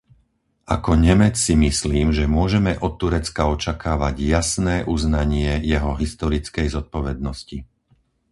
Ako 0.75 0.91
Nemec 1.05 1.35
si 1.45 1.53
myslím, 1.65 2.07
že 2.17 2.25
môžeme 2.37 2.71
od 2.85 2.93
Turecka 3.01 3.43
očakávať 3.55 4.15
jasné 4.35 4.75
uznanie 4.95 5.51
jeho 5.71 5.91
historickej 6.01 6.67
zodpovednosti. 6.75 7.57